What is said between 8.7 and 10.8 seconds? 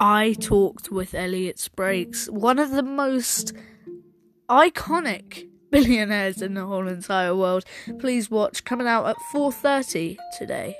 out at 4:30 today.